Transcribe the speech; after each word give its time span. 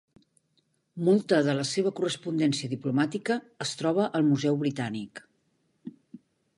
Molta 1.09 1.41
de 1.49 1.55
la 1.59 1.65
seva 1.73 1.91
correspondència 2.01 2.71
diplomàtica 2.73 3.39
es 3.69 3.77
troba 3.83 4.11
al 4.21 4.29
Museu 4.35 4.61
Britànic. 4.67 5.27